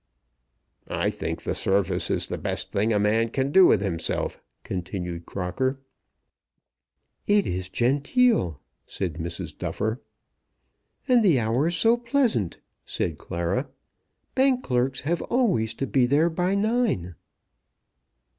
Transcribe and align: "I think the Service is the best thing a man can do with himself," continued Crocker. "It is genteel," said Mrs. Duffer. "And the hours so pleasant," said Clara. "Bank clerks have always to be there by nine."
"I 0.87 1.11
think 1.11 1.43
the 1.43 1.53
Service 1.53 2.09
is 2.09 2.25
the 2.25 2.39
best 2.39 2.71
thing 2.71 2.91
a 2.91 2.97
man 2.97 3.29
can 3.29 3.51
do 3.51 3.67
with 3.67 3.81
himself," 3.81 4.41
continued 4.63 5.27
Crocker. 5.27 5.79
"It 7.27 7.45
is 7.45 7.69
genteel," 7.69 8.59
said 8.87 9.17
Mrs. 9.19 9.55
Duffer. 9.55 10.01
"And 11.07 11.21
the 11.23 11.39
hours 11.39 11.77
so 11.77 11.97
pleasant," 11.97 12.57
said 12.83 13.19
Clara. 13.19 13.69
"Bank 14.33 14.63
clerks 14.63 15.01
have 15.01 15.21
always 15.21 15.75
to 15.75 15.85
be 15.85 16.07
there 16.07 16.31
by 16.31 16.55
nine." 16.55 17.13